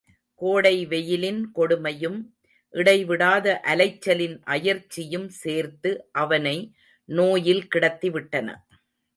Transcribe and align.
கோடை 0.41 0.85
வெயிலின் 0.85 1.51
கொடுமையும், 1.55 2.17
இடைவிடாத 2.73 3.61
அலைச்சலின் 3.63 4.35
அயர்ச்சியும் 4.45 5.29
சேர்த்து 5.41 5.91
அவனை 6.11 6.57
நோயில் 7.09 7.67
கிடத்திவிட்டன. 7.75 8.49